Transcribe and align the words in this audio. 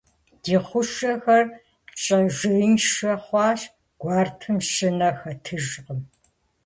Ди 0.41 0.55
хъушэхэр 0.65 1.43
щӀэжьеиншэ 2.01 3.11
хъуащ, 3.25 3.61
гуартэм 4.01 4.57
щынэ 4.69 5.09
хэтыжкъым. 5.19 5.99